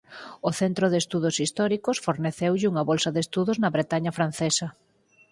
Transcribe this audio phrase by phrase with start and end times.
[0.47, 4.67] O Centro de Estudios Históricos forneceulle unha bolsa de estudos na Bretaña francesa.